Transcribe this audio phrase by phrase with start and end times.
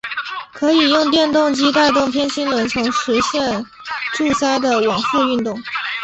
[0.51, 3.63] 可以用电动机带动偏心轮从而实现
[4.15, 5.61] 柱塞的往复运动。